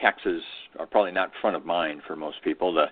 taxes 0.00 0.42
are 0.78 0.86
probably 0.86 1.12
not 1.12 1.30
front 1.40 1.56
of 1.56 1.64
mind 1.64 2.02
for 2.06 2.16
most 2.16 2.42
people. 2.42 2.72
The, 2.72 2.86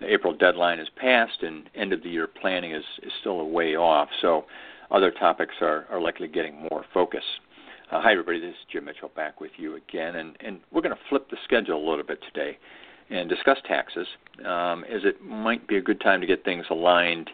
the 0.00 0.12
April 0.12 0.34
deadline 0.34 0.78
is 0.78 0.88
passed, 0.96 1.42
and 1.42 1.68
end 1.74 1.92
of 1.92 2.02
the 2.02 2.08
year 2.08 2.26
planning 2.26 2.72
is, 2.72 2.84
is 3.02 3.12
still 3.20 3.40
a 3.40 3.44
way 3.44 3.76
off. 3.76 4.08
So, 4.20 4.44
other 4.90 5.12
topics 5.12 5.54
are, 5.60 5.86
are 5.90 6.00
likely 6.00 6.26
getting 6.26 6.66
more 6.70 6.84
focus. 6.92 7.22
Uh, 7.92 8.00
hi, 8.00 8.12
everybody. 8.12 8.40
This 8.40 8.50
is 8.50 8.56
Jim 8.72 8.84
Mitchell 8.84 9.10
back 9.14 9.40
with 9.40 9.52
you 9.56 9.76
again, 9.76 10.16
and, 10.16 10.36
and 10.40 10.60
we're 10.72 10.80
going 10.80 10.94
to 10.94 11.00
flip 11.08 11.30
the 11.30 11.36
schedule 11.44 11.76
a 11.76 11.86
little 11.88 12.04
bit 12.04 12.18
today 12.32 12.58
and 13.10 13.28
discuss 13.28 13.58
taxes, 13.66 14.06
um, 14.46 14.84
as 14.84 15.02
it 15.04 15.22
might 15.22 15.66
be 15.66 15.76
a 15.76 15.80
good 15.80 16.00
time 16.00 16.20
to 16.20 16.26
get 16.26 16.44
things 16.44 16.64
aligned 16.70 17.30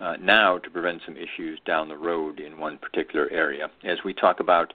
uh, 0.00 0.14
now 0.20 0.58
to 0.58 0.70
prevent 0.70 1.02
some 1.04 1.16
issues 1.16 1.58
down 1.66 1.88
the 1.88 1.96
road 1.96 2.40
in 2.40 2.58
one 2.58 2.78
particular 2.78 3.28
area. 3.30 3.68
As 3.84 3.98
we 4.04 4.14
talk 4.14 4.40
about 4.40 4.72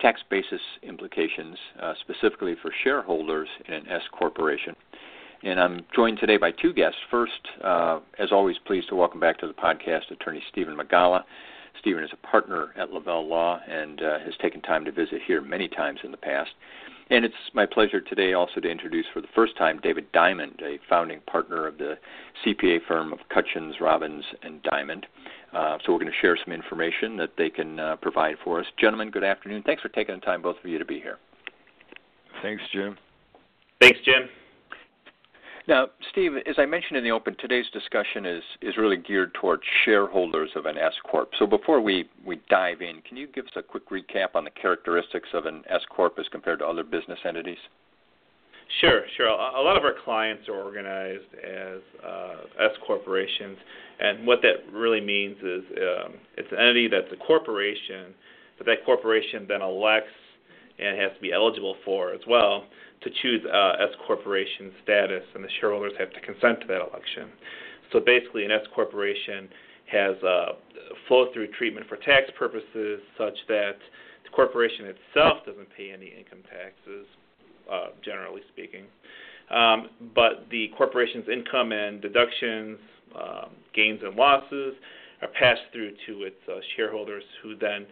tax 0.00 0.20
basis 0.30 0.60
implications, 0.82 1.56
uh, 1.80 1.94
specifically 2.00 2.54
for 2.60 2.72
shareholders 2.84 3.48
in 3.66 3.74
an 3.74 3.88
S 3.88 4.02
corporation. 4.12 4.74
And 5.42 5.60
I'm 5.60 5.84
joined 5.94 6.18
today 6.18 6.36
by 6.36 6.50
two 6.50 6.72
guests. 6.72 6.98
First, 7.10 7.40
uh, 7.62 8.00
as 8.18 8.32
always, 8.32 8.56
pleased 8.66 8.88
to 8.88 8.96
welcome 8.96 9.20
back 9.20 9.38
to 9.38 9.46
the 9.46 9.54
podcast 9.54 10.10
attorney 10.10 10.42
Stephen 10.50 10.76
Migala. 10.76 11.24
Stephen 11.78 12.02
is 12.02 12.10
a 12.12 12.26
partner 12.26 12.72
at 12.76 12.90
Lavelle 12.90 13.28
Law 13.28 13.60
and 13.68 14.02
uh, 14.02 14.18
has 14.20 14.34
taken 14.40 14.60
time 14.62 14.84
to 14.84 14.92
visit 14.92 15.20
here 15.26 15.40
many 15.40 15.68
times 15.68 16.00
in 16.04 16.10
the 16.10 16.16
past. 16.16 16.50
And 17.10 17.24
it's 17.24 17.34
my 17.54 17.66
pleasure 17.66 18.00
today 18.00 18.32
also 18.32 18.60
to 18.60 18.68
introduce 18.68 19.06
for 19.12 19.20
the 19.20 19.28
first 19.34 19.56
time 19.56 19.78
David 19.80 20.10
Diamond, 20.12 20.60
a 20.64 20.78
founding 20.88 21.20
partner 21.20 21.66
of 21.66 21.78
the 21.78 21.98
CPA 22.44 22.78
firm 22.88 23.12
of 23.12 23.20
Kutchins, 23.30 23.80
Robbins, 23.80 24.24
and 24.42 24.62
Diamond. 24.62 25.06
Uh, 25.52 25.78
so 25.84 25.92
we're 25.92 25.98
going 25.98 26.10
to 26.10 26.18
share 26.20 26.36
some 26.44 26.52
information 26.52 27.16
that 27.16 27.30
they 27.38 27.48
can 27.48 27.78
uh, 27.78 27.96
provide 27.96 28.36
for 28.44 28.60
us. 28.60 28.66
Gentlemen, 28.78 29.10
good 29.10 29.24
afternoon. 29.24 29.62
Thanks 29.64 29.82
for 29.82 29.88
taking 29.88 30.14
the 30.14 30.20
time, 30.20 30.42
both 30.42 30.56
of 30.62 30.68
you, 30.68 30.78
to 30.78 30.84
be 30.84 31.00
here. 31.00 31.18
Thanks, 32.42 32.62
Jim. 32.72 32.96
Thanks, 33.80 33.98
Jim. 34.04 34.28
Now, 35.68 35.88
Steve, 36.12 36.32
as 36.46 36.54
I 36.58 36.66
mentioned 36.66 36.96
in 36.96 37.02
the 37.02 37.10
open, 37.10 37.34
today's 37.40 37.66
discussion 37.72 38.24
is, 38.24 38.42
is 38.62 38.76
really 38.76 38.96
geared 38.96 39.34
towards 39.34 39.62
shareholders 39.84 40.50
of 40.54 40.66
an 40.66 40.78
S 40.78 40.92
corp. 41.10 41.30
So 41.38 41.46
before 41.46 41.80
we, 41.80 42.08
we 42.24 42.40
dive 42.48 42.82
in, 42.82 43.02
can 43.02 43.16
you 43.16 43.26
give 43.26 43.46
us 43.46 43.52
a 43.56 43.62
quick 43.62 43.88
recap 43.90 44.36
on 44.36 44.44
the 44.44 44.50
characteristics 44.50 45.28
of 45.34 45.46
an 45.46 45.64
S 45.68 45.80
corp 45.90 46.18
as 46.20 46.26
compared 46.30 46.60
to 46.60 46.66
other 46.66 46.84
business 46.84 47.18
entities? 47.26 47.58
Sure, 48.80 49.02
sure. 49.16 49.28
A 49.28 49.62
lot 49.62 49.76
of 49.76 49.84
our 49.84 49.94
clients 50.04 50.48
are 50.48 50.54
organized 50.54 51.32
as 51.34 51.80
uh, 52.04 52.64
S 52.64 52.72
corporations, 52.86 53.56
and 54.00 54.26
what 54.26 54.42
that 54.42 54.70
really 54.72 55.00
means 55.00 55.36
is 55.38 55.62
um, 55.78 56.14
it's 56.36 56.50
an 56.50 56.58
entity 56.58 56.88
that's 56.88 57.10
a 57.12 57.16
corporation, 57.16 58.12
but 58.58 58.66
that 58.66 58.84
corporation 58.84 59.46
then 59.48 59.62
elects 59.62 60.10
and 60.78 60.98
has 60.98 61.12
to 61.14 61.20
be 61.20 61.32
eligible 61.32 61.76
for 61.84 62.12
as 62.12 62.20
well 62.28 62.64
to 63.02 63.10
choose 63.22 63.42
uh, 63.46 63.76
S 63.80 63.94
corporation 64.06 64.72
status, 64.82 65.22
and 65.34 65.44
the 65.44 65.48
shareholders 65.60 65.92
have 65.98 66.12
to 66.12 66.20
consent 66.20 66.60
to 66.60 66.66
that 66.66 66.80
election. 66.80 67.30
So 67.92 68.00
basically, 68.00 68.44
an 68.44 68.50
S 68.50 68.66
corporation 68.74 69.48
has 69.90 70.16
a 70.22 70.46
flow 71.06 71.32
through 71.32 71.48
treatment 71.52 71.86
for 71.88 71.96
tax 71.96 72.30
purposes 72.36 73.00
such 73.16 73.36
that 73.48 73.76
the 74.24 74.30
corporation 74.34 74.86
itself 74.86 75.46
doesn't 75.46 75.68
pay 75.76 75.92
any 75.92 76.06
income 76.06 76.42
taxes, 76.50 77.06
uh, 77.70 77.86
generally 78.04 78.42
speaking. 78.52 78.84
Um, 79.50 79.90
but 80.14 80.46
the 80.50 80.68
corporation's 80.76 81.26
income 81.28 81.72
and 81.72 82.00
deductions, 82.00 82.78
um, 83.14 83.50
gains 83.74 84.00
and 84.02 84.16
losses, 84.16 84.74
are 85.22 85.28
passed 85.38 85.62
through 85.72 85.92
to 86.06 86.24
its 86.24 86.36
uh, 86.48 86.58
shareholders 86.76 87.22
who 87.42 87.56
then 87.56 87.86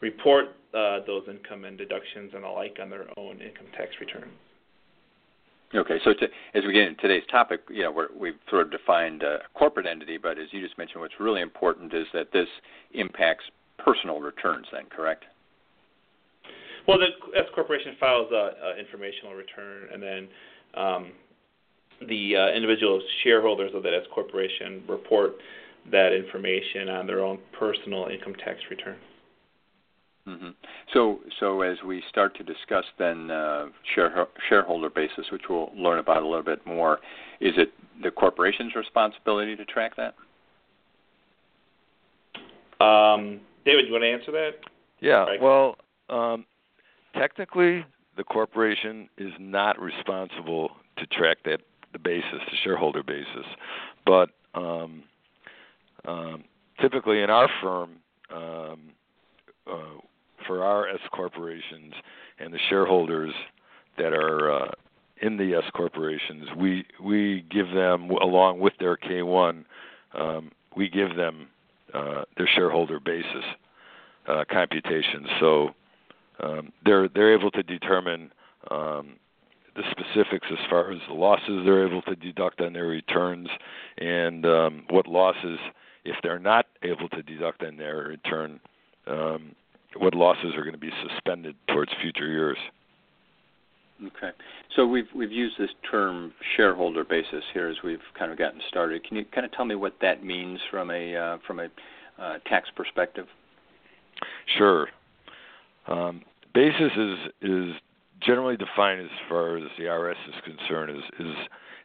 report 0.00 0.56
uh, 0.74 1.00
those 1.06 1.24
income 1.28 1.64
and 1.64 1.78
deductions 1.78 2.32
and 2.34 2.44
the 2.44 2.48
like 2.48 2.76
on 2.80 2.90
their 2.90 3.06
own 3.16 3.40
income 3.40 3.66
tax 3.76 3.90
return. 4.00 4.28
Okay, 5.74 5.98
so 6.02 6.14
to, 6.14 6.26
as 6.54 6.64
we 6.66 6.72
get 6.72 6.88
into 6.88 7.02
today's 7.02 7.26
topic, 7.30 7.60
you 7.68 7.82
know, 7.82 8.06
we 8.18 8.28
have 8.28 8.36
sort 8.48 8.62
of 8.62 8.70
defined 8.70 9.22
a 9.22 9.40
corporate 9.52 9.86
entity, 9.86 10.16
but 10.16 10.38
as 10.38 10.46
you 10.50 10.62
just 10.62 10.78
mentioned, 10.78 11.00
what's 11.00 11.20
really 11.20 11.42
important 11.42 11.92
is 11.92 12.06
that 12.14 12.32
this 12.32 12.48
impacts 12.92 13.44
personal 13.76 14.20
returns. 14.20 14.66
Then, 14.72 14.84
correct? 14.88 15.24
Well, 16.88 16.98
the 16.98 17.38
S 17.38 17.44
corporation 17.54 17.94
files 18.00 18.32
a, 18.32 18.50
a 18.64 18.78
informational 18.78 19.34
return, 19.34 19.88
and 19.92 20.02
then 20.02 20.28
um, 20.74 21.12
the 22.08 22.34
uh, 22.34 22.56
individual 22.56 23.00
shareholders 23.22 23.72
of 23.74 23.82
that 23.82 23.92
S 23.92 24.06
corporation 24.12 24.82
report 24.88 25.34
that 25.92 26.14
information 26.14 26.88
on 26.88 27.06
their 27.06 27.20
own 27.20 27.38
personal 27.58 28.06
income 28.06 28.34
tax 28.42 28.58
return. 28.70 28.96
Mm-hmm. 30.26 30.50
So, 30.92 31.20
so 31.40 31.60
as 31.60 31.76
we 31.86 32.02
start 32.08 32.34
to 32.36 32.42
discuss 32.42 32.84
then 32.98 33.30
uh, 33.30 33.66
share, 33.94 34.26
shareholder 34.48 34.90
basis, 34.90 35.26
which 35.30 35.42
we'll 35.48 35.70
learn 35.74 35.98
about 35.98 36.22
a 36.22 36.26
little 36.26 36.42
bit 36.42 36.66
more, 36.66 37.00
is 37.40 37.54
it 37.56 37.72
the 38.02 38.10
corporation's 38.10 38.74
responsibility 38.74 39.56
to 39.56 39.64
track 39.66 39.92
that? 39.96 40.14
Um, 42.84 43.40
David, 43.64 43.86
you 43.86 43.92
want 43.92 44.04
to 44.04 44.10
answer 44.10 44.32
that? 44.32 44.50
Yeah. 45.00 45.26
Well, 45.40 45.76
um, 46.10 46.44
technically, 47.18 47.84
the 48.16 48.24
corporation 48.24 49.08
is 49.18 49.32
not 49.38 49.80
responsible 49.80 50.70
to 50.96 51.06
track 51.06 51.38
that 51.44 51.60
the 51.92 51.98
basis, 51.98 52.40
the 52.50 52.56
shareholder 52.62 53.02
basis, 53.02 53.46
but 54.04 54.30
um, 54.54 55.02
um, 56.06 56.44
typically 56.80 57.22
in 57.22 57.30
our 57.30 57.48
firm, 57.62 57.96
um, 58.34 58.80
uh, 59.66 60.00
for 60.46 60.64
our 60.64 60.88
S 60.88 61.00
corporations 61.12 61.94
and 62.38 62.52
the 62.52 62.58
shareholders 62.68 63.32
that 63.96 64.12
are 64.12 64.50
uh, 64.50 64.70
in 65.20 65.36
the 65.36 65.54
S 65.54 65.64
corporations, 65.74 66.48
we 66.56 66.84
we 67.02 67.44
give 67.50 67.70
them 67.70 68.10
along 68.10 68.60
with 68.60 68.72
their 68.78 68.96
K1, 68.96 69.64
um, 70.14 70.50
we 70.76 70.88
give 70.88 71.16
them 71.16 71.48
uh, 71.92 72.22
their 72.36 72.48
shareholder 72.54 73.00
basis 73.00 73.44
uh, 74.28 74.44
computations. 74.50 75.26
So 75.40 75.70
um, 76.42 76.72
they're 76.84 77.08
they're 77.08 77.34
able 77.34 77.50
to 77.50 77.62
determine 77.62 78.32
um, 78.70 79.16
the 79.76 79.82
specifics 79.90 80.46
as 80.50 80.58
far 80.68 80.90
as 80.90 80.98
the 81.08 81.14
losses 81.14 81.62
they're 81.64 81.86
able 81.86 82.02
to 82.02 82.16
deduct 82.16 82.60
on 82.60 82.72
their 82.72 82.86
returns 82.86 83.48
and 83.98 84.44
um, 84.44 84.84
what 84.90 85.06
losses 85.06 85.58
if 86.04 86.16
they're 86.22 86.38
not 86.38 86.66
able 86.82 87.08
to 87.10 87.22
deduct 87.22 87.62
on 87.62 87.76
their 87.76 87.98
return 87.98 88.60
um, 89.06 89.54
what 89.96 90.14
losses 90.14 90.54
are 90.56 90.62
going 90.62 90.72
to 90.72 90.78
be 90.78 90.90
suspended 91.08 91.56
towards 91.68 91.90
future 92.02 92.26
years. 92.26 92.58
Okay, 94.00 94.30
so 94.76 94.86
we've 94.86 95.08
we've 95.14 95.32
used 95.32 95.56
this 95.58 95.70
term 95.90 96.32
shareholder 96.56 97.02
basis 97.02 97.42
here 97.52 97.68
as 97.68 97.76
we've 97.82 97.98
kind 98.16 98.30
of 98.30 98.38
gotten 98.38 98.60
started. 98.68 99.04
Can 99.04 99.16
you 99.16 99.24
kind 99.34 99.44
of 99.44 99.50
tell 99.52 99.64
me 99.64 99.74
what 99.74 99.94
that 100.00 100.24
means 100.24 100.60
from 100.70 100.90
a 100.92 101.16
uh, 101.16 101.38
from 101.46 101.58
a 101.58 101.68
uh, 102.20 102.38
tax 102.46 102.68
perspective? 102.76 103.26
Sure. 104.56 104.88
Um, 105.88 106.22
basis 106.54 106.92
is 106.96 107.18
is 107.42 107.74
generally 108.20 108.56
defined 108.56 109.00
as 109.00 109.10
far 109.28 109.56
as 109.56 109.64
the 109.78 109.84
IRS 109.84 110.16
is 110.28 110.34
concerned 110.44 110.90
as 110.90 111.26
is 111.26 111.34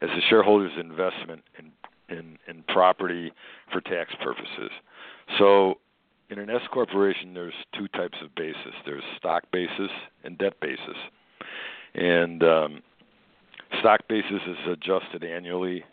as 0.02 0.08
the 0.10 0.22
shareholder's 0.28 0.72
investment 0.78 1.42
in, 1.58 2.16
in 2.16 2.38
in 2.48 2.62
property 2.64 3.32
for 3.72 3.80
tax 3.80 4.14
purposes. 4.22 4.70
So 5.38 5.78
in 6.30 6.38
an 6.38 6.50
S 6.50 6.62
corporation, 6.72 7.34
there's 7.34 7.54
two 7.76 7.88
types 7.88 8.18
of 8.22 8.34
basis. 8.34 8.74
There's 8.84 9.04
stock 9.18 9.44
basis 9.52 9.90
and 10.24 10.36
debt 10.38 10.58
basis. 10.60 10.96
And 11.94 12.42
um, 12.42 12.82
stock 13.80 14.00
basis 14.08 14.40
is 14.46 14.56
adjusted 14.68 15.22
annually 15.22 15.84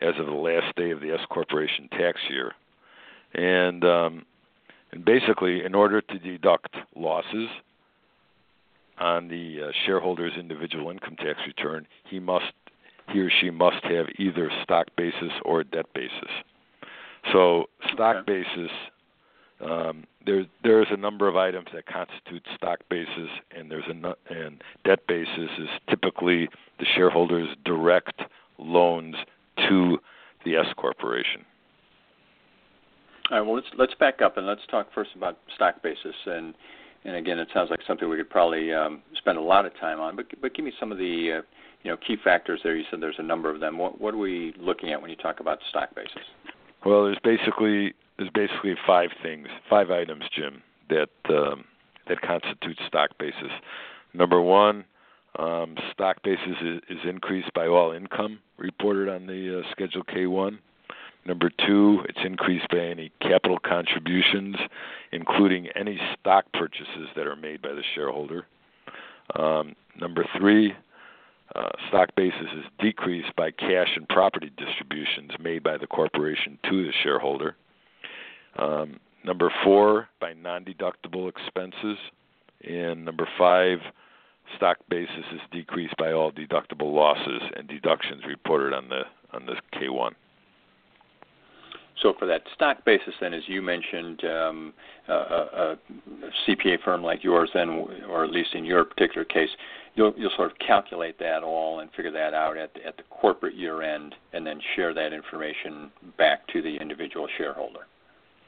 as 0.00 0.14
of 0.18 0.26
the 0.26 0.32
last 0.32 0.74
day 0.76 0.90
of 0.90 1.00
the 1.00 1.12
S 1.12 1.20
corporation 1.28 1.88
tax 1.90 2.18
year. 2.28 2.52
And 3.34 3.84
um, 3.84 4.26
and 4.92 5.04
basically, 5.04 5.64
in 5.64 5.74
order 5.74 6.00
to 6.00 6.18
deduct 6.18 6.74
losses 6.96 7.48
on 9.00 9.28
the 9.28 9.68
uh, 9.68 9.72
shareholder's 9.86 10.32
individual 10.38 10.90
income 10.90 11.16
tax 11.16 11.38
return, 11.46 11.86
he 12.08 12.18
must 12.18 12.52
he 13.12 13.18
or 13.18 13.30
she 13.40 13.50
must 13.50 13.82
have 13.84 14.06
either 14.18 14.50
stock 14.62 14.86
basis 14.96 15.32
or 15.44 15.64
debt 15.64 15.86
basis. 15.94 16.30
So 17.32 17.64
stock 17.92 18.16
okay. 18.16 18.44
basis 18.44 18.70
um, 19.64 20.04
there 20.24 20.46
there's 20.62 20.86
a 20.90 20.96
number 20.96 21.28
of 21.28 21.36
items 21.36 21.68
that 21.74 21.86
constitute 21.86 22.44
stock 22.56 22.80
basis, 22.88 23.28
and 23.56 23.70
there's 23.70 23.84
a 23.88 24.34
and 24.34 24.62
debt 24.84 25.06
basis 25.06 25.50
is 25.58 25.68
typically 25.88 26.48
the 26.78 26.86
shareholders' 26.94 27.48
direct 27.64 28.22
loans 28.58 29.16
to 29.68 29.98
the 30.44 30.56
S 30.56 30.66
corporation. 30.76 31.44
All 33.30 33.38
right. 33.38 33.46
Well, 33.46 33.56
let's 33.56 33.68
let's 33.76 33.94
back 33.94 34.22
up 34.22 34.36
and 34.36 34.46
let's 34.46 34.62
talk 34.70 34.92
first 34.94 35.10
about 35.14 35.38
stock 35.54 35.82
basis. 35.82 36.14
And 36.26 36.54
and 37.04 37.16
again, 37.16 37.38
it 37.38 37.48
sounds 37.54 37.70
like 37.70 37.80
something 37.86 38.08
we 38.08 38.16
could 38.16 38.30
probably 38.30 38.72
um, 38.72 39.02
spend 39.16 39.38
a 39.38 39.42
lot 39.42 39.66
of 39.66 39.72
time 39.78 40.00
on. 40.00 40.16
But 40.16 40.26
but 40.40 40.54
give 40.54 40.64
me 40.64 40.72
some 40.78 40.92
of 40.92 40.98
the 40.98 41.38
uh, 41.38 41.42
you 41.82 41.90
know 41.90 41.96
key 41.96 42.16
factors 42.22 42.60
there. 42.62 42.76
You 42.76 42.84
said 42.90 43.00
there's 43.00 43.18
a 43.18 43.22
number 43.22 43.50
of 43.50 43.60
them. 43.60 43.78
What 43.78 44.00
what 44.00 44.14
are 44.14 44.18
we 44.18 44.54
looking 44.58 44.92
at 44.92 45.00
when 45.00 45.10
you 45.10 45.16
talk 45.16 45.40
about 45.40 45.58
stock 45.70 45.94
basis? 45.94 46.22
Well, 46.84 47.04
there's 47.04 47.18
basically 47.22 47.94
there's 48.18 48.30
basically 48.34 48.74
five 48.86 49.10
things, 49.22 49.48
five 49.68 49.90
items, 49.90 50.24
Jim, 50.34 50.62
that 50.90 51.10
um, 51.28 51.64
that 52.08 52.20
constitute 52.20 52.78
stock 52.86 53.10
basis. 53.18 53.50
Number 54.12 54.40
one, 54.40 54.84
um, 55.38 55.76
stock 55.92 56.22
basis 56.22 56.56
is, 56.60 56.80
is, 56.88 56.98
increased 57.08 57.52
by 57.54 57.66
all 57.66 57.92
income 57.92 58.40
reported 58.58 59.08
on 59.08 59.26
the 59.26 59.60
uh, 59.60 59.70
Schedule 59.70 60.02
K1. 60.02 60.58
Number 61.26 61.50
two, 61.66 62.02
it's 62.08 62.18
increased 62.24 62.68
by 62.70 62.78
any 62.78 63.12
capital 63.20 63.58
contributions, 63.58 64.56
including 65.12 65.68
any 65.76 66.00
stock 66.18 66.46
purchases 66.54 67.08
that 67.14 67.26
are 67.26 67.36
made 67.36 67.60
by 67.60 67.72
the 67.72 67.82
shareholder. 67.94 68.46
Um, 69.38 69.76
number 70.00 70.24
three, 70.38 70.72
uh, 71.54 71.68
stock 71.88 72.14
basis 72.16 72.46
is 72.56 72.64
decreased 72.78 73.34
by 73.36 73.50
cash 73.50 73.88
and 73.96 74.08
property 74.08 74.50
distributions 74.56 75.30
made 75.40 75.62
by 75.62 75.76
the 75.76 75.86
corporation 75.86 76.58
to 76.68 76.84
the 76.84 76.92
shareholder. 77.02 77.56
Um, 78.56 78.98
number 79.24 79.52
four, 79.62 80.08
by 80.20 80.32
non 80.32 80.64
deductible 80.64 81.28
expenses. 81.28 81.98
And 82.66 83.04
number 83.04 83.28
five, 83.38 83.78
stock 84.56 84.78
basis 84.88 85.24
is 85.32 85.40
decreased 85.50 85.96
by 85.96 86.12
all 86.12 86.32
deductible 86.32 86.92
losses 86.92 87.42
and 87.56 87.68
deductions 87.68 88.22
reported 88.26 88.72
on 88.72 88.88
the 88.88 89.02
on 89.32 89.46
the 89.46 89.56
K1. 89.78 90.12
So 92.02 92.14
for 92.18 92.26
that 92.26 92.42
stock 92.54 92.84
basis, 92.84 93.14
then, 93.20 93.34
as 93.34 93.42
you 93.46 93.60
mentioned, 93.60 94.24
um, 94.24 94.72
a, 95.08 95.12
a, 95.12 95.78
CPA 96.48 96.82
firm 96.84 97.02
like 97.02 97.22
yours, 97.22 97.50
then, 97.52 97.68
or 98.08 98.24
at 98.24 98.30
least 98.30 98.54
in 98.54 98.64
your 98.64 98.84
particular 98.84 99.24
case, 99.24 99.50
you'll 99.94 100.14
you'll 100.16 100.30
sort 100.36 100.50
of 100.50 100.58
calculate 100.58 101.18
that 101.18 101.42
all 101.42 101.80
and 101.80 101.90
figure 101.92 102.12
that 102.12 102.32
out 102.34 102.56
at 102.56 102.70
at 102.86 102.96
the 102.96 103.02
corporate 103.10 103.54
year 103.54 103.82
end, 103.82 104.14
and 104.32 104.46
then 104.46 104.60
share 104.76 104.94
that 104.94 105.12
information 105.12 105.90
back 106.16 106.46
to 106.48 106.62
the 106.62 106.76
individual 106.76 107.26
shareholder. 107.36 107.80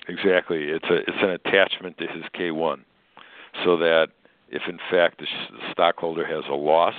Exactly, 0.09 0.65
it's 0.65 0.87
a 0.87 0.97
it's 0.97 1.23
an 1.23 1.31
attachment 1.31 1.99
to 1.99 2.07
his 2.07 2.25
K1, 2.35 2.81
so 3.65 3.77
that 3.77 4.09
if 4.51 4.63
in 4.69 4.79
fact 4.91 5.19
the, 5.19 5.27
sh- 5.27 5.53
the 5.53 5.73
stockholder 5.73 6.27
has 6.27 6.45
a 6.51 6.55
loss, 6.55 6.95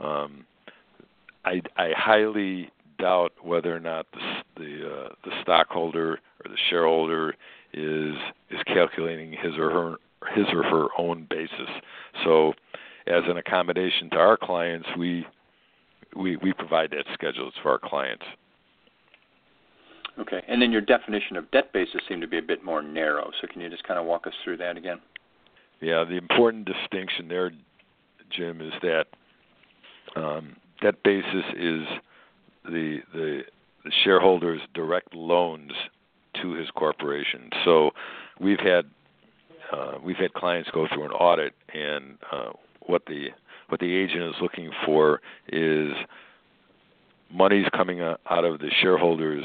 um, 0.00 0.44
I 1.44 1.60
I 1.76 1.92
highly 1.96 2.70
doubt 3.02 3.32
whether 3.42 3.74
or 3.74 3.80
not 3.80 4.06
the 4.12 4.20
the, 4.56 4.88
uh, 4.88 5.08
the 5.24 5.32
stockholder 5.42 6.12
or 6.12 6.50
the 6.50 6.56
shareholder 6.70 7.34
is 7.74 8.14
is 8.50 8.62
calculating 8.66 9.32
his 9.32 9.52
or 9.58 9.70
her 9.70 9.96
his 10.34 10.46
or 10.52 10.62
her 10.62 10.86
own 10.96 11.26
basis. 11.28 11.68
So, 12.24 12.52
as 13.08 13.24
an 13.26 13.38
accommodation 13.38 14.08
to 14.10 14.16
our 14.16 14.36
clients, 14.36 14.88
we 14.96 15.26
we 16.16 16.36
we 16.36 16.52
provide 16.52 16.90
that 16.90 17.04
schedule 17.12 17.50
for 17.62 17.72
our 17.72 17.80
clients. 17.80 18.24
Okay, 20.18 20.42
and 20.46 20.62
then 20.62 20.70
your 20.70 20.82
definition 20.82 21.36
of 21.36 21.50
debt 21.50 21.72
basis 21.72 22.02
seemed 22.08 22.20
to 22.22 22.28
be 22.28 22.38
a 22.38 22.42
bit 22.42 22.62
more 22.62 22.82
narrow. 22.82 23.30
So, 23.40 23.48
can 23.50 23.60
you 23.62 23.68
just 23.68 23.82
kind 23.84 23.98
of 23.98 24.06
walk 24.06 24.26
us 24.28 24.34
through 24.44 24.58
that 24.58 24.76
again? 24.76 25.00
Yeah, 25.80 26.04
the 26.04 26.16
important 26.16 26.66
distinction 26.66 27.26
there, 27.26 27.50
Jim, 28.30 28.60
is 28.60 28.72
that 28.82 29.06
um, 30.14 30.54
debt 30.80 31.02
basis 31.02 31.44
is 31.56 31.82
the 32.64 32.98
the 33.12 33.42
shareholders 34.04 34.60
direct 34.74 35.14
loans 35.14 35.72
to 36.40 36.52
his 36.52 36.68
corporation. 36.70 37.50
So 37.64 37.90
we've 38.40 38.60
had 38.60 38.86
uh, 39.72 39.98
we've 40.02 40.16
had 40.16 40.34
clients 40.34 40.70
go 40.72 40.86
through 40.92 41.04
an 41.04 41.12
audit, 41.12 41.54
and 41.72 42.18
uh, 42.30 42.50
what 42.86 43.06
the 43.06 43.28
what 43.68 43.80
the 43.80 43.94
agent 43.94 44.22
is 44.22 44.34
looking 44.40 44.70
for 44.84 45.20
is 45.48 45.92
money's 47.32 47.66
coming 47.74 48.00
out 48.00 48.44
of 48.44 48.58
the 48.58 48.70
shareholder's 48.80 49.44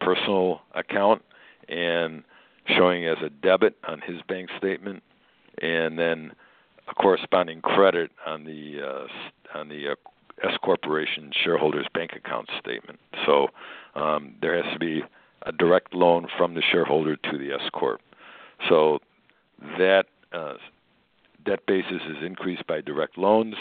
personal 0.00 0.62
account 0.74 1.22
and 1.68 2.22
showing 2.66 3.06
as 3.06 3.18
a 3.22 3.28
debit 3.28 3.76
on 3.86 4.00
his 4.00 4.22
bank 4.26 4.48
statement, 4.56 5.02
and 5.60 5.98
then 5.98 6.32
a 6.88 6.94
corresponding 6.94 7.60
credit 7.60 8.10
on 8.26 8.44
the 8.44 8.80
uh, 8.82 9.58
on 9.58 9.68
the 9.68 9.90
uh, 9.90 9.94
S 10.42 10.56
corporation 10.62 11.30
shareholders 11.44 11.86
bank 11.94 12.12
account 12.16 12.48
statement. 12.60 12.98
So 13.26 13.48
um, 13.94 14.34
there 14.40 14.62
has 14.62 14.72
to 14.72 14.78
be 14.78 15.02
a 15.42 15.52
direct 15.52 15.94
loan 15.94 16.26
from 16.36 16.54
the 16.54 16.62
shareholder 16.72 17.16
to 17.16 17.38
the 17.38 17.52
S 17.52 17.68
corp. 17.72 18.00
So 18.68 18.98
that 19.78 20.04
uh, 20.32 20.54
debt 21.44 21.60
basis 21.66 22.02
is 22.08 22.16
increased 22.24 22.66
by 22.66 22.80
direct 22.80 23.16
loans, 23.18 23.54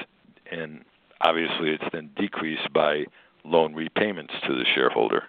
and 0.51 0.83
obviously 1.21 1.69
it's 1.69 1.83
then 1.91 2.09
decreased 2.15 2.71
by 2.73 3.05
loan 3.43 3.73
repayments 3.73 4.33
to 4.47 4.53
the 4.53 4.65
shareholder. 4.75 5.23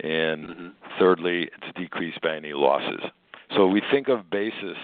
And 0.00 0.46
mm-hmm. 0.46 0.68
thirdly, 0.98 1.42
it's 1.56 1.78
decreased 1.78 2.20
by 2.20 2.36
any 2.36 2.52
losses. 2.52 3.00
So 3.54 3.66
we 3.66 3.82
think 3.90 4.08
of 4.08 4.28
basis 4.30 4.76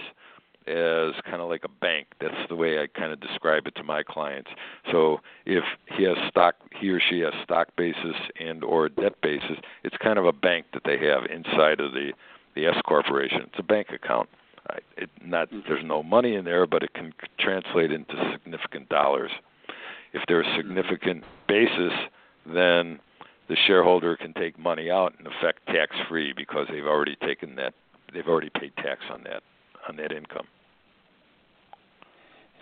as 0.67 1.13
kind 1.25 1.41
of 1.41 1.49
like 1.49 1.63
a 1.63 1.69
bank. 1.69 2.07
That's 2.19 2.47
the 2.49 2.55
way 2.55 2.81
I 2.81 2.87
kind 2.87 3.11
of 3.11 3.19
describe 3.19 3.67
it 3.67 3.75
to 3.75 3.83
my 3.83 4.03
clients. 4.03 4.49
So 4.91 5.19
if 5.45 5.63
he 5.97 6.03
has 6.03 6.17
stock, 6.29 6.55
he 6.79 6.89
or 6.89 6.99
she 6.99 7.19
has 7.19 7.33
stock 7.43 7.69
basis 7.77 8.15
and 8.39 8.63
or 8.63 8.89
debt 8.89 9.21
basis, 9.21 9.57
it's 9.83 9.97
kind 9.97 10.17
of 10.17 10.25
a 10.25 10.31
bank 10.31 10.67
that 10.73 10.83
they 10.85 10.97
have 11.05 11.25
inside 11.25 11.79
of 11.79 11.93
the 11.93 12.13
the 12.55 12.67
S 12.67 12.75
corporation. 12.85 13.41
It's 13.43 13.59
a 13.59 13.63
bank 13.63 13.87
account. 13.93 14.29
It 14.97 15.09
not 15.23 15.49
mm-hmm. 15.49 15.67
there's 15.67 15.85
no 15.85 16.03
money 16.03 16.35
in 16.35 16.45
there, 16.45 16.65
but 16.65 16.83
it 16.83 16.93
can 16.93 17.13
translate 17.39 17.91
into 17.91 18.13
significant 18.31 18.89
dollars. 18.89 19.31
If 20.13 20.23
there's 20.27 20.45
mm-hmm. 20.45 20.57
significant 20.57 21.23
basis, 21.47 21.93
then 22.45 22.99
the 23.49 23.57
shareholder 23.67 24.15
can 24.15 24.33
take 24.33 24.57
money 24.57 24.89
out 24.89 25.13
in 25.19 25.27
effect 25.27 25.65
tax 25.67 25.95
free 26.07 26.33
because 26.35 26.67
they've 26.71 26.85
already 26.85 27.15
taken 27.17 27.55
that 27.55 27.73
they've 28.13 28.27
already 28.27 28.49
paid 28.49 28.75
tax 28.77 29.01
on 29.11 29.23
that 29.23 29.43
on 29.87 29.95
that 29.97 30.11
income. 30.11 30.47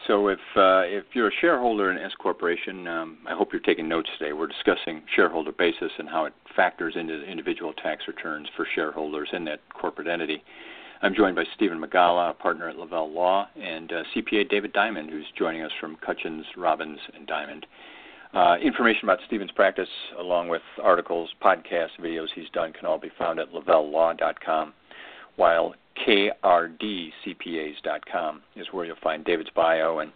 So 0.07 0.29
if 0.29 0.39
uh, 0.55 0.81
if 0.85 1.05
you're 1.13 1.27
a 1.27 1.35
shareholder 1.41 1.91
in 1.91 1.97
S 1.97 2.11
corporation, 2.19 2.87
um, 2.87 3.17
I 3.27 3.35
hope 3.35 3.49
you're 3.53 3.61
taking 3.61 3.87
notes 3.87 4.09
today. 4.17 4.33
We're 4.33 4.47
discussing 4.47 5.03
shareholder 5.15 5.51
basis 5.51 5.91
and 5.99 6.09
how 6.09 6.25
it 6.25 6.33
factors 6.55 6.95
into 6.97 7.23
individual 7.23 7.71
tax 7.73 8.03
returns 8.07 8.47
for 8.55 8.67
shareholders 8.73 9.29
in 9.31 9.45
that 9.45 9.59
corporate 9.79 10.07
entity. 10.07 10.43
I'm 11.03 11.15
joined 11.15 11.35
by 11.35 11.45
Stephen 11.55 11.79
Migala, 11.79 12.31
a 12.31 12.33
partner 12.33 12.69
at 12.69 12.77
Lavelle 12.77 13.11
Law, 13.11 13.47
and 13.59 13.91
uh, 13.91 14.03
CPA 14.15 14.49
David 14.49 14.73
Diamond, 14.73 15.09
who's 15.09 15.25
joining 15.37 15.61
us 15.63 15.71
from 15.79 15.97
Kutchins, 15.97 16.45
Robbins, 16.57 16.99
and 17.15 17.25
Diamond. 17.25 17.65
Uh, 18.33 18.55
information 18.63 19.01
about 19.03 19.19
Stephen's 19.27 19.51
practice, 19.51 19.89
along 20.17 20.47
with 20.47 20.61
articles, 20.81 21.29
podcasts, 21.43 21.99
videos 21.99 22.27
he's 22.33 22.49
done, 22.53 22.71
can 22.71 22.85
all 22.85 22.99
be 22.99 23.11
found 23.17 23.39
at 23.39 23.51
lavellelaw.com 23.51 24.73
while 25.35 25.73
krdcpas.com 25.97 27.11
is 28.55 28.67
where 28.71 28.85
you'll 28.85 28.95
find 29.03 29.25
David's 29.25 29.49
bio 29.55 29.99
and 29.99 30.11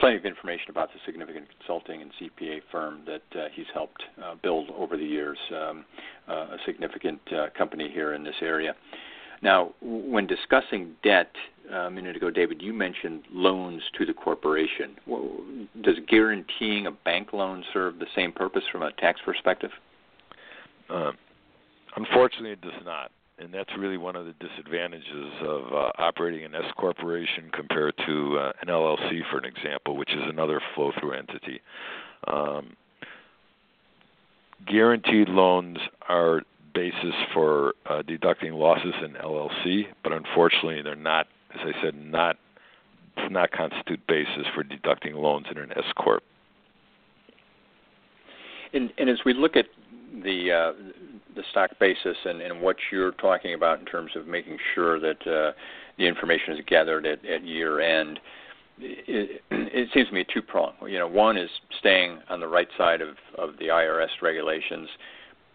plenty 0.00 0.16
of 0.16 0.24
information 0.24 0.70
about 0.70 0.88
the 0.92 0.98
significant 1.04 1.46
consulting 1.58 2.02
and 2.02 2.10
CPA 2.20 2.60
firm 2.70 3.02
that 3.06 3.22
uh, 3.38 3.48
he's 3.52 3.66
helped 3.74 4.02
uh, 4.22 4.34
build 4.42 4.70
over 4.76 4.96
the 4.96 5.04
years, 5.04 5.38
um, 5.50 5.84
uh, 6.28 6.32
a 6.32 6.56
significant 6.66 7.20
uh, 7.32 7.46
company 7.56 7.90
here 7.92 8.14
in 8.14 8.22
this 8.24 8.36
area. 8.40 8.74
Now, 9.42 9.74
when 9.80 10.26
discussing 10.26 10.96
debt 11.04 11.30
uh, 11.72 11.76
a 11.76 11.90
minute 11.90 12.16
ago, 12.16 12.30
David, 12.30 12.60
you 12.60 12.72
mentioned 12.72 13.22
loans 13.30 13.82
to 13.98 14.06
the 14.06 14.12
corporation. 14.12 14.96
Does 15.82 15.96
guaranteeing 16.08 16.86
a 16.86 16.90
bank 16.90 17.32
loan 17.32 17.64
serve 17.72 17.98
the 17.98 18.06
same 18.16 18.32
purpose 18.32 18.64
from 18.72 18.82
a 18.82 18.92
tax 18.92 19.20
perspective? 19.24 19.70
Uh, 20.90 21.12
unfortunately, 21.96 22.52
it 22.52 22.60
does 22.62 22.72
not 22.84 23.12
and 23.40 23.52
that's 23.52 23.70
really 23.78 23.96
one 23.96 24.16
of 24.16 24.26
the 24.26 24.34
disadvantages 24.40 25.32
of 25.42 25.72
uh, 25.72 25.90
operating 25.98 26.44
an 26.44 26.54
S 26.54 26.64
corporation 26.76 27.50
compared 27.52 27.94
to 28.06 28.38
uh, 28.38 28.52
an 28.62 28.68
LLC, 28.68 29.20
for 29.30 29.38
an 29.38 29.44
example, 29.44 29.96
which 29.96 30.10
is 30.10 30.22
another 30.26 30.60
flow-through 30.74 31.12
entity. 31.12 31.60
Um, 32.26 32.76
guaranteed 34.66 35.28
loans 35.28 35.78
are 36.08 36.42
basis 36.74 37.14
for 37.32 37.74
uh, 37.86 38.02
deducting 38.02 38.52
losses 38.52 38.94
in 39.04 39.14
LLC, 39.14 39.86
but 40.02 40.12
unfortunately, 40.12 40.82
they're 40.82 40.96
not, 40.96 41.26
as 41.54 41.60
I 41.62 41.82
said, 41.82 41.94
not 41.94 42.36
not 43.30 43.50
constitute 43.50 44.00
basis 44.06 44.46
for 44.54 44.62
deducting 44.62 45.14
loans 45.14 45.46
in 45.50 45.58
an 45.58 45.72
S 45.72 45.84
corp. 45.96 46.22
And, 48.72 48.92
and 48.96 49.10
as 49.10 49.18
we 49.24 49.34
look 49.34 49.56
at 49.56 49.66
the 50.22 50.52
uh, 50.52 50.72
the 51.34 51.42
stock 51.50 51.70
basis 51.78 52.16
and, 52.24 52.40
and 52.40 52.60
what 52.60 52.76
you're 52.90 53.12
talking 53.12 53.54
about 53.54 53.80
in 53.80 53.86
terms 53.86 54.12
of 54.16 54.26
making 54.26 54.58
sure 54.74 54.98
that 55.00 55.26
uh, 55.26 55.52
the 55.98 56.06
information 56.06 56.54
is 56.54 56.60
gathered 56.66 57.06
at, 57.06 57.24
at 57.24 57.44
year 57.44 57.80
end, 57.80 58.18
it, 58.78 59.42
it 59.50 59.88
seems 59.92 60.08
to 60.08 60.14
me 60.14 60.24
two 60.32 60.42
pronged. 60.42 60.74
You 60.86 60.98
know, 60.98 61.08
one 61.08 61.36
is 61.36 61.50
staying 61.78 62.18
on 62.28 62.40
the 62.40 62.48
right 62.48 62.68
side 62.76 63.00
of, 63.00 63.16
of 63.36 63.58
the 63.58 63.66
IRS 63.66 64.08
regulations, 64.22 64.88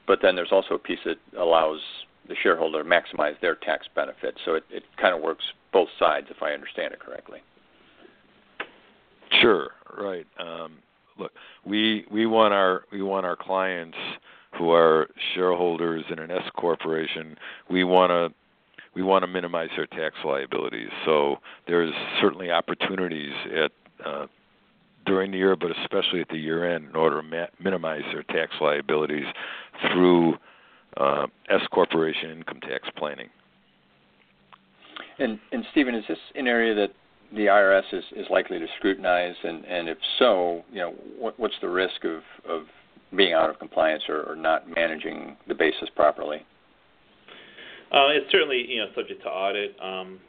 but 0.07 0.19
then 0.21 0.35
there's 0.35 0.51
also 0.51 0.75
a 0.75 0.79
piece 0.79 0.99
that 1.05 1.17
allows 1.37 1.79
the 2.27 2.35
shareholder 2.41 2.83
to 2.83 2.89
maximize 2.89 3.39
their 3.41 3.55
tax 3.55 3.87
benefit. 3.95 4.35
So 4.45 4.55
it, 4.55 4.63
it 4.69 4.83
kind 4.99 5.15
of 5.15 5.21
works 5.21 5.43
both 5.71 5.89
sides, 5.99 6.27
if 6.29 6.41
I 6.41 6.51
understand 6.51 6.93
it 6.93 6.99
correctly. 6.99 7.39
Sure, 9.41 9.71
right. 9.97 10.27
Um, 10.39 10.77
look, 11.17 11.31
we 11.65 12.05
we 12.11 12.25
want 12.25 12.53
our 12.53 12.83
we 12.91 13.01
want 13.01 13.25
our 13.25 13.35
clients 13.35 13.97
who 14.57 14.71
are 14.71 15.07
shareholders 15.33 16.03
in 16.09 16.19
an 16.19 16.31
S 16.31 16.43
corporation. 16.55 17.37
We 17.69 17.83
want 17.83 18.09
to 18.11 18.35
we 18.95 19.01
want 19.01 19.23
to 19.23 19.27
minimize 19.27 19.69
their 19.75 19.87
tax 19.87 20.15
liabilities. 20.23 20.89
So 21.05 21.37
there's 21.67 21.93
certainly 22.21 22.51
opportunities 22.51 23.33
at 23.55 23.71
uh, 24.05 24.27
during 25.05 25.31
the 25.31 25.37
year, 25.37 25.55
but 25.55 25.71
especially 25.81 26.21
at 26.21 26.29
the 26.29 26.37
year 26.37 26.75
end, 26.75 26.89
in 26.89 26.95
order 26.95 27.21
to 27.21 27.27
ma- 27.27 27.47
minimize 27.63 28.03
their 28.13 28.23
tax 28.23 28.53
liabilities 28.61 29.25
through 29.91 30.35
uh, 30.97 31.27
S 31.49 31.61
corporation 31.71 32.31
income 32.31 32.59
tax 32.61 32.87
planning. 32.95 33.29
And, 35.19 35.39
and 35.51 35.65
Stephen, 35.71 35.95
is 35.95 36.03
this 36.07 36.17
an 36.35 36.47
area 36.47 36.73
that 36.75 36.93
the 37.31 37.47
IRS 37.47 37.83
is, 37.91 38.03
is 38.15 38.25
likely 38.29 38.59
to 38.59 38.67
scrutinize? 38.77 39.35
And, 39.43 39.65
and 39.65 39.89
if 39.89 39.97
so, 40.19 40.63
you 40.71 40.79
know, 40.79 40.93
what, 41.17 41.39
what's 41.39 41.55
the 41.61 41.69
risk 41.69 42.03
of, 42.03 42.21
of 42.49 42.63
being 43.15 43.33
out 43.33 43.49
of 43.49 43.59
compliance 43.59 44.03
or, 44.09 44.23
or 44.23 44.35
not 44.35 44.67
managing 44.67 45.37
the 45.47 45.55
basis 45.55 45.89
properly? 45.95 46.45
Uh, 47.93 48.09
it's 48.09 48.29
certainly 48.31 48.65
you 48.67 48.79
know 48.79 48.87
subject 48.95 49.21
to 49.21 49.29
audit 49.29 49.75
um, 49.79 50.19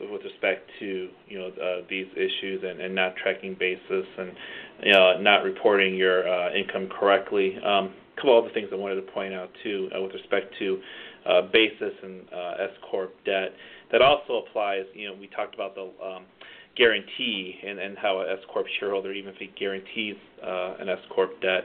with 0.00 0.22
respect 0.22 0.70
to 0.78 1.08
you 1.28 1.38
know 1.38 1.48
uh, 1.48 1.82
these 1.90 2.06
issues 2.16 2.62
and, 2.64 2.80
and 2.80 2.94
not 2.94 3.16
tracking 3.16 3.56
basis 3.58 4.06
and 4.18 4.32
you 4.84 4.92
know 4.92 5.20
not 5.20 5.42
reporting 5.42 5.96
your 5.96 6.28
uh, 6.28 6.54
income 6.54 6.88
correctly. 6.88 7.56
Um, 7.56 7.92
a 8.16 8.16
couple 8.16 8.38
other 8.38 8.54
things 8.54 8.68
I 8.72 8.76
wanted 8.76 8.96
to 8.96 9.12
point 9.12 9.34
out 9.34 9.50
too 9.64 9.90
uh, 9.96 10.00
with 10.02 10.12
respect 10.12 10.54
to 10.60 10.80
uh, 11.26 11.42
basis 11.52 11.92
and 12.02 12.22
uh, 12.32 12.62
S 12.62 12.70
corp 12.88 13.12
debt. 13.24 13.50
That 13.90 14.00
also 14.00 14.44
applies. 14.46 14.84
You 14.94 15.08
know 15.08 15.14
we 15.18 15.26
talked 15.26 15.54
about 15.54 15.74
the 15.74 15.90
um, 16.04 16.24
guarantee 16.76 17.56
and, 17.66 17.80
and 17.80 17.98
how 17.98 18.20
a 18.20 18.32
S 18.32 18.38
corp 18.52 18.66
shareholder, 18.78 19.12
even 19.12 19.34
if 19.34 19.38
he 19.38 19.50
guarantees 19.58 20.16
an 20.42 20.88
S 20.88 20.98
corp 21.12 21.40
debt. 21.40 21.64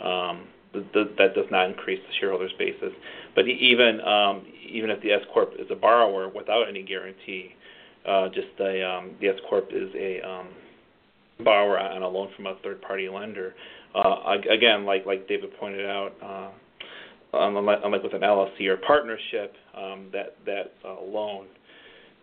Um, 0.00 0.48
that 0.74 1.34
does 1.34 1.46
not 1.50 1.68
increase 1.68 2.00
the 2.00 2.14
shareholders' 2.20 2.52
basis. 2.58 2.90
But 3.34 3.46
even 3.48 4.00
um, 4.00 4.46
even 4.68 4.90
if 4.90 5.00
the 5.02 5.12
S 5.12 5.22
corp 5.32 5.52
is 5.58 5.66
a 5.70 5.76
borrower 5.76 6.28
without 6.28 6.68
any 6.68 6.82
guarantee, 6.82 7.54
uh, 8.08 8.28
just 8.28 8.48
the 8.58 8.86
um, 8.86 9.14
the 9.20 9.28
S 9.28 9.36
corp 9.48 9.68
is 9.72 9.88
a 9.94 10.20
um, 10.26 10.48
borrower 11.44 11.78
on 11.78 12.02
a 12.02 12.08
loan 12.08 12.30
from 12.36 12.46
a 12.46 12.56
third 12.62 12.82
party 12.82 13.08
lender. 13.08 13.54
Uh, 13.94 14.36
again, 14.50 14.84
like 14.84 15.06
like 15.06 15.28
David 15.28 15.50
pointed 15.58 15.86
out, 15.86 16.12
uh, 16.22 16.50
unlike, 17.32 17.78
unlike 17.84 18.02
with 18.02 18.14
an 18.14 18.22
LLC 18.22 18.66
or 18.66 18.76
partnership, 18.78 19.54
um, 19.76 20.08
that 20.12 20.36
that 20.46 20.72
uh, 20.84 21.00
loan 21.00 21.46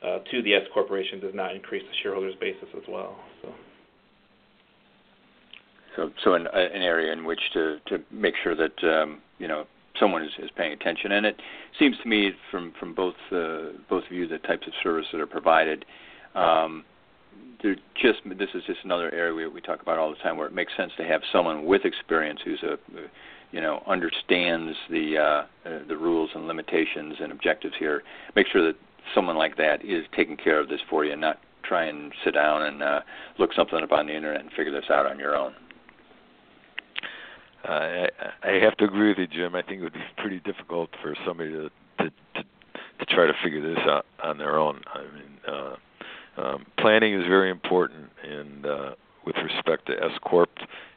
uh, 0.03 0.19
to 0.31 0.41
the 0.41 0.53
S 0.53 0.63
corporation 0.73 1.19
does 1.19 1.33
not 1.33 1.55
increase 1.55 1.83
the 1.83 1.95
shareholders' 2.03 2.35
basis 2.39 2.67
as 2.75 2.83
well. 2.89 3.17
So. 5.95 6.11
So, 6.23 6.33
an, 6.33 6.47
an 6.47 6.81
area 6.81 7.11
in 7.11 7.25
which 7.25 7.41
to, 7.53 7.79
to 7.87 7.99
make 8.11 8.35
sure 8.43 8.55
that 8.55 8.83
um, 8.83 9.19
you 9.39 9.47
know 9.47 9.65
someone 9.99 10.23
is, 10.23 10.31
is 10.39 10.49
paying 10.55 10.73
attention. 10.73 11.13
And 11.13 11.25
it 11.25 11.39
seems 11.79 11.95
to 12.03 12.07
me 12.07 12.31
from 12.49 12.73
from 12.79 12.93
both 12.93 13.15
uh, 13.31 13.77
both 13.89 14.03
of 14.05 14.11
you 14.11 14.27
the 14.27 14.39
types 14.39 14.67
of 14.67 14.73
service 14.83 15.05
that 15.11 15.21
are 15.21 15.27
provided. 15.27 15.85
Um, 16.35 16.85
they're 17.61 17.75
just 18.01 18.19
this 18.37 18.49
is 18.53 18.63
just 18.65 18.79
another 18.83 19.13
area 19.13 19.33
we, 19.33 19.47
we 19.47 19.61
talk 19.61 19.81
about 19.81 19.99
all 19.99 20.09
the 20.09 20.17
time 20.17 20.37
where 20.37 20.47
it 20.47 20.53
makes 20.53 20.73
sense 20.75 20.91
to 20.97 21.03
have 21.03 21.21
someone 21.31 21.65
with 21.65 21.85
experience 21.85 22.39
who's 22.43 22.63
a 22.63 22.77
you 23.51 23.61
know 23.61 23.83
understands 23.87 24.75
the 24.89 25.17
uh, 25.17 25.69
uh, 25.69 25.79
the 25.87 25.95
rules 25.95 26.29
and 26.35 26.47
limitations 26.47 27.15
and 27.21 27.31
objectives 27.31 27.73
here. 27.79 28.03
Make 28.35 28.47
sure 28.47 28.65
that 28.65 28.77
someone 29.13 29.37
like 29.37 29.57
that 29.57 29.83
is 29.83 30.05
taking 30.15 30.37
care 30.37 30.59
of 30.59 30.69
this 30.69 30.79
for 30.89 31.05
you, 31.05 31.11
and 31.11 31.21
not 31.21 31.39
try 31.63 31.85
and 31.85 32.11
sit 32.23 32.33
down 32.33 32.63
and 32.63 32.81
uh, 32.81 32.99
look 33.37 33.53
something 33.53 33.81
up 33.81 33.91
on 33.91 34.07
the 34.07 34.15
internet 34.15 34.41
and 34.41 34.49
figure 34.51 34.71
this 34.71 34.89
out 34.89 35.05
on 35.05 35.19
your 35.19 35.35
own. 35.35 35.53
I, 37.63 38.07
I 38.43 38.51
have 38.63 38.75
to 38.77 38.85
agree 38.85 39.09
with 39.09 39.17
you, 39.19 39.27
Jim. 39.27 39.55
I 39.55 39.61
think 39.61 39.79
it 39.79 39.83
would 39.83 39.93
be 39.93 39.99
pretty 40.17 40.39
difficult 40.39 40.89
for 41.01 41.15
somebody 41.25 41.51
to 41.51 41.69
to 41.99 42.09
to, 42.09 42.43
to 42.99 43.05
try 43.05 43.27
to 43.27 43.33
figure 43.43 43.61
this 43.61 43.83
out 43.85 44.05
on 44.23 44.37
their 44.37 44.57
own. 44.57 44.81
I 44.93 45.01
mean, 45.01 45.39
uh, 45.47 45.75
um, 46.41 46.65
planning 46.79 47.13
is 47.13 47.27
very 47.27 47.51
important, 47.51 48.09
and 48.23 48.65
uh, 48.65 48.91
with 49.25 49.35
respect 49.37 49.87
to 49.87 49.93
S 49.93 50.17
corp, 50.23 50.49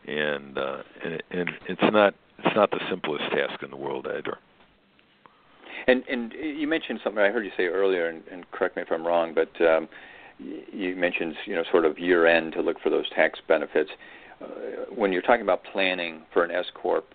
and 0.07 0.59
uh, 0.59 0.83
and, 1.05 1.23
and 1.31 1.51
it's 1.69 1.83
not 1.93 2.15
it's 2.39 2.57
not 2.57 2.71
the 2.71 2.81
simplest 2.89 3.25
task 3.31 3.63
in 3.63 3.71
the 3.71 3.77
world 3.77 4.07
either. 4.07 4.39
And 5.87 6.05
and 6.09 6.33
you 6.33 6.67
mentioned 6.67 7.01
something 7.05 7.23
I 7.23 7.31
heard 7.31 7.45
you 7.45 7.53
say 7.57 7.65
earlier, 7.65 8.09
and, 8.09 8.23
and 8.31 8.51
correct 8.53 8.77
me 8.77 8.83
if 8.83 8.91
I'm 8.91 9.07
wrong, 9.07 9.35
but 9.35 9.51
um, 9.65 9.89
you 10.39 10.97
mentioned 10.97 11.35
you 11.47 11.55
know 11.55 11.65
sort 11.71 11.85
of 11.85 11.99
year 11.99 12.27
end 12.27 12.53
to 12.55 12.63
look 12.63 12.81
for 12.81 12.91
those 12.91 13.09
tax 13.11 13.39
benefits. 13.47 13.91
Uh, 13.91 14.24
when 14.95 15.13
you're 15.13 15.23
talking 15.23 15.43
about 15.43 15.63
planning 15.73 16.23
for 16.33 16.45
an 16.45 16.51
S 16.51 16.67
corp, 16.75 17.07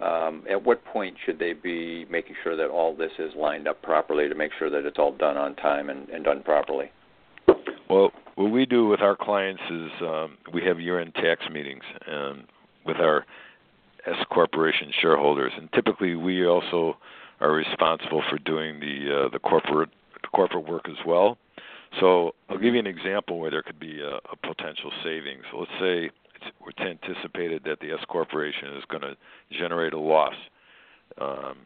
um, 0.00 0.44
at 0.50 0.62
what 0.62 0.84
point 0.84 1.16
should 1.24 1.38
they 1.38 1.52
be 1.52 2.04
making 2.10 2.34
sure 2.42 2.56
that 2.56 2.68
all 2.68 2.94
this 2.94 3.12
is 3.18 3.32
lined 3.36 3.68
up 3.68 3.80
properly 3.82 4.28
to 4.28 4.34
make 4.34 4.50
sure 4.58 4.68
that 4.70 4.84
it's 4.84 4.98
all 4.98 5.12
done 5.12 5.36
on 5.36 5.54
time 5.56 5.88
and, 5.88 6.08
and 6.08 6.24
done 6.24 6.42
properly? 6.42 6.90
Well, 7.88 8.10
what 8.34 8.50
we 8.50 8.66
do 8.66 8.86
with 8.86 9.00
our 9.00 9.16
clients 9.16 9.62
is 9.70 9.90
um, 10.02 10.38
we 10.52 10.62
have 10.64 10.80
year-end 10.80 11.14
tax 11.14 11.42
meetings 11.52 11.84
um, 12.10 12.44
with 12.84 12.96
our 12.96 13.24
S 14.06 14.16
corporation 14.30 14.90
shareholders, 15.00 15.52
and 15.56 15.70
typically 15.72 16.14
we 16.14 16.46
also 16.46 16.96
are 17.40 17.52
responsible 17.52 18.22
for 18.28 18.38
doing 18.38 18.80
the 18.80 19.26
uh, 19.26 19.28
the 19.30 19.38
corporate 19.38 19.90
the 20.22 20.28
corporate 20.28 20.68
work 20.68 20.88
as 20.88 20.96
well. 21.06 21.38
So 22.00 22.32
I'll 22.48 22.58
give 22.58 22.74
you 22.74 22.80
an 22.80 22.86
example 22.86 23.38
where 23.38 23.50
there 23.50 23.62
could 23.62 23.78
be 23.78 24.00
a, 24.00 24.16
a 24.16 24.36
potential 24.42 24.90
savings. 25.02 25.44
Let's 25.56 25.70
say 25.80 26.10
it's 26.66 26.80
anticipated 26.80 27.62
that 27.64 27.80
the 27.80 27.92
S 27.92 28.04
corporation 28.08 28.74
is 28.76 28.84
going 28.88 29.02
to 29.02 29.16
generate 29.50 29.92
a 29.92 29.98
loss 29.98 30.34
um, 31.20 31.56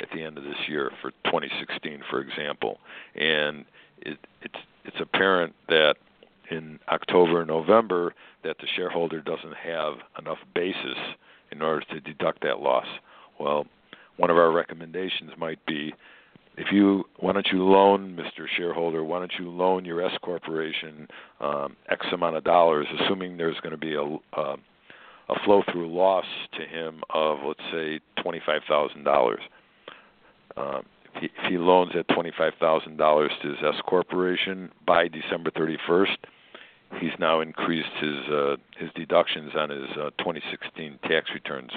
at 0.00 0.08
the 0.14 0.22
end 0.22 0.38
of 0.38 0.44
this 0.44 0.68
year 0.68 0.90
for 1.00 1.10
2016, 1.24 2.02
for 2.10 2.20
example, 2.20 2.78
and 3.14 3.64
it, 3.98 4.18
it's 4.42 4.58
it's 4.84 4.96
apparent 5.00 5.54
that 5.68 5.96
in 6.50 6.78
October 6.88 7.40
and 7.40 7.48
November 7.48 8.14
that 8.42 8.56
the 8.58 8.66
shareholder 8.74 9.20
doesn't 9.20 9.54
have 9.54 9.94
enough 10.18 10.38
basis 10.54 10.96
in 11.50 11.60
order 11.60 11.84
to 11.90 12.00
deduct 12.00 12.42
that 12.42 12.60
loss. 12.60 12.86
Well, 13.38 13.66
one 14.16 14.30
of 14.30 14.36
our 14.36 14.50
recommendations 14.50 15.32
might 15.36 15.64
be 15.66 15.92
if 16.58 16.72
you 16.72 17.04
why 17.20 17.32
don't 17.32 17.46
you 17.52 17.62
loan 17.62 18.16
Mr. 18.16 18.46
Shareholder, 18.56 19.04
why 19.04 19.20
don't 19.20 19.32
you 19.38 19.48
loan 19.48 19.84
your 19.84 20.04
S 20.04 20.12
corporation 20.22 21.06
um, 21.40 21.76
X 21.88 22.04
amount 22.12 22.36
of 22.36 22.44
dollars, 22.44 22.86
assuming 23.00 23.36
there's 23.36 23.58
going 23.60 23.70
to 23.72 23.78
be 23.78 23.94
a 23.94 24.02
uh, 24.38 24.56
a 25.30 25.44
flow 25.44 25.62
through 25.70 25.94
loss 25.94 26.24
to 26.58 26.66
him 26.66 27.02
of 27.10 27.38
let's 27.46 27.60
say 27.72 28.00
twenty 28.22 28.40
five 28.44 28.62
thousand 28.68 29.04
dollars. 29.04 29.40
Um, 30.56 30.82
if 31.14 31.22
he, 31.22 31.26
if 31.26 31.50
he 31.50 31.58
loans 31.58 31.92
that 31.94 32.08
twenty 32.12 32.32
five 32.36 32.54
thousand 32.58 32.96
dollars 32.96 33.30
to 33.42 33.50
his 33.50 33.58
S 33.64 33.80
corporation 33.86 34.70
by 34.84 35.06
December 35.06 35.52
thirty 35.56 35.78
first, 35.86 36.18
he's 37.00 37.12
now 37.20 37.40
increased 37.40 37.88
his 38.00 38.32
uh, 38.32 38.56
his 38.76 38.90
deductions 38.96 39.52
on 39.56 39.70
his 39.70 39.90
uh, 39.92 40.10
2016 40.18 40.98
tax 41.04 41.30
returns 41.32 41.70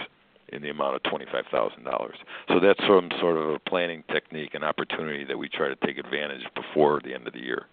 in 0.51 0.61
the 0.61 0.69
amount 0.69 0.95
of 0.95 1.03
$25,000. 1.03 2.11
So 2.47 2.59
that's 2.59 2.79
some 2.87 3.09
sort 3.19 3.37
of 3.37 3.49
a 3.49 3.59
planning 3.59 4.03
technique 4.11 4.53
and 4.53 4.63
opportunity 4.63 5.23
that 5.25 5.37
we 5.37 5.49
try 5.49 5.69
to 5.69 5.75
take 5.85 5.97
advantage 5.97 6.43
of 6.45 6.53
before 6.53 7.01
the 7.03 7.13
end 7.13 7.27
of 7.27 7.33
the 7.33 7.39
year. 7.39 7.65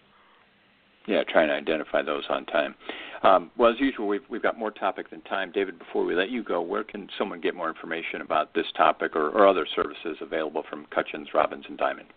Yeah, 1.07 1.23
trying 1.27 1.47
to 1.47 1.55
identify 1.55 2.03
those 2.03 2.23
on 2.29 2.45
time. 2.45 2.75
Um, 3.23 3.51
well, 3.57 3.71
as 3.71 3.79
usual, 3.79 4.07
we've, 4.07 4.21
we've 4.29 4.43
got 4.43 4.57
more 4.57 4.71
topic 4.71 5.09
than 5.09 5.21
time. 5.21 5.51
David, 5.51 5.79
before 5.79 6.05
we 6.05 6.15
let 6.15 6.29
you 6.29 6.43
go, 6.43 6.61
where 6.61 6.83
can 6.83 7.09
someone 7.17 7.41
get 7.41 7.55
more 7.55 7.67
information 7.67 8.21
about 8.21 8.53
this 8.53 8.67
topic 8.77 9.15
or, 9.15 9.29
or 9.29 9.47
other 9.47 9.65
services 9.75 10.17
available 10.21 10.63
from 10.69 10.85
Kutchins, 10.91 11.33
Robbins, 11.33 11.65
and 11.67 11.77
Diamond? 11.77 12.09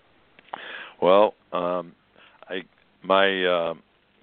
Well, 1.00 1.34
um, 1.52 1.92
I 2.48 2.62
my 3.02 3.44
uh, 3.44 3.74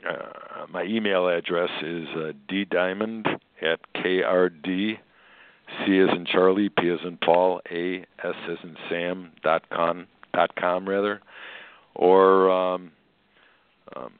uh, 0.08 0.66
my 0.72 0.84
email 0.84 1.28
address 1.28 1.70
is 1.82 2.08
uh, 2.16 2.32
ddiamond 2.50 3.28
at 3.62 3.80
krd 3.96 4.98
C 5.86 6.00
as 6.00 6.10
in 6.16 6.26
Charlie, 6.26 6.70
P 6.70 6.90
as 6.90 7.00
in 7.06 7.18
Paul, 7.18 7.62
A 7.72 8.00
S 8.24 8.36
as 8.50 8.58
in 8.64 8.76
Sam 8.90 9.32
dot 9.44 9.64
com 9.70 10.08
dot 10.34 10.56
com 10.56 10.88
rather, 10.88 11.22
or 11.96 12.50
um, 12.50 12.92
um, 13.96 14.12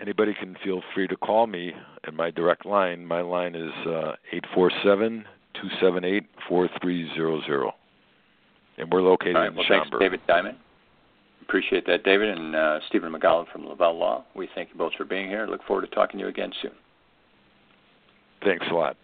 anybody 0.00 0.34
can 0.34 0.56
feel 0.64 0.82
free 0.94 1.06
to 1.08 1.16
call 1.16 1.46
me 1.46 1.72
at 2.06 2.14
my 2.14 2.30
direct 2.30 2.64
line. 2.66 3.04
My 3.06 3.20
line 3.20 3.54
is 3.54 3.72
uh, 3.86 4.12
eight 4.32 4.44
four 4.54 4.70
seven 4.84 5.24
two 5.54 5.68
seven 5.80 6.04
eight 6.04 6.24
four 6.48 6.68
three 6.82 7.10
zero 7.14 7.40
zero. 7.46 7.72
and 8.78 8.90
we're 8.92 9.00
located 9.02 9.36
All 9.36 9.42
right. 9.42 9.50
in 9.50 9.56
Well, 9.56 9.64
Schaumburg. 9.66 9.90
thanks, 10.00 10.02
David 10.04 10.20
Diamond. 10.26 10.58
Appreciate 11.42 11.86
that, 11.86 12.02
David, 12.02 12.36
and 12.36 12.56
uh, 12.56 12.80
Stephen 12.88 13.12
McGowan 13.12 13.46
from 13.52 13.66
Lavelle 13.68 13.96
Law. 13.96 14.24
We 14.34 14.48
thank 14.54 14.70
you 14.70 14.76
both 14.76 14.92
for 14.98 15.04
being 15.04 15.28
here. 15.28 15.46
Look 15.46 15.62
forward 15.64 15.88
to 15.88 15.94
talking 15.94 16.18
to 16.18 16.24
you 16.24 16.28
again 16.28 16.52
soon. 16.60 16.72
Thanks 18.44 18.66
a 18.70 18.74
lot. 18.74 18.96